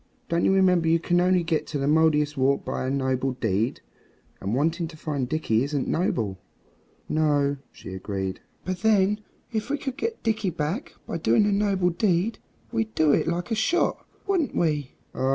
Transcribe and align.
Don't 0.29 0.43
you 0.43 0.51
remember 0.51 0.87
you 0.87 0.97
can 0.97 1.21
only 1.21 1.43
get 1.43 1.75
at 1.75 1.79
the 1.79 1.85
Mouldiestwarp 1.85 2.65
by 2.65 2.87
a 2.87 2.89
noble 2.89 3.33
deed? 3.33 3.81
And 4.39 4.55
wanting 4.55 4.87
to 4.87 4.97
find 4.97 5.29
Dickie 5.29 5.63
isn't 5.63 5.87
noble." 5.87 6.39
"No," 7.07 7.57
she 7.71 7.93
agreed; 7.93 8.39
"but 8.65 8.79
then 8.79 9.19
if 9.53 9.69
we 9.69 9.77
could 9.77 9.97
get 9.97 10.23
Dickie 10.23 10.49
back 10.49 10.95
by 11.05 11.19
doing 11.19 11.45
a 11.45 11.51
noble 11.51 11.91
deed 11.91 12.39
we'd 12.71 12.95
do 12.95 13.13
it 13.13 13.27
like 13.27 13.51
a 13.51 13.53
shot, 13.55 14.03
wouldn't 14.25 14.55
we?" 14.55 14.93
"Oh! 15.13 15.29